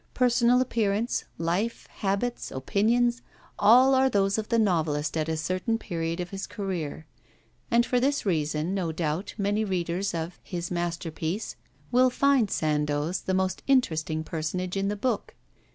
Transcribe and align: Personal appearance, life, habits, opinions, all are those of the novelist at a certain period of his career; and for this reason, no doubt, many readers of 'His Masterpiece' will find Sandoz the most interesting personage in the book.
Personal 0.15 0.61
appearance, 0.61 1.25
life, 1.37 1.85
habits, 1.97 2.49
opinions, 2.49 3.21
all 3.59 3.93
are 3.93 4.09
those 4.09 4.39
of 4.39 4.49
the 4.49 4.57
novelist 4.57 5.15
at 5.15 5.29
a 5.29 5.37
certain 5.37 5.77
period 5.77 6.19
of 6.19 6.31
his 6.31 6.47
career; 6.47 7.05
and 7.69 7.85
for 7.85 7.99
this 7.99 8.25
reason, 8.25 8.73
no 8.73 8.91
doubt, 8.91 9.35
many 9.37 9.63
readers 9.63 10.15
of 10.15 10.39
'His 10.41 10.71
Masterpiece' 10.71 11.55
will 11.91 12.09
find 12.09 12.49
Sandoz 12.49 13.21
the 13.21 13.35
most 13.35 13.61
interesting 13.67 14.23
personage 14.23 14.75
in 14.75 14.87
the 14.87 14.95
book. 14.95 15.35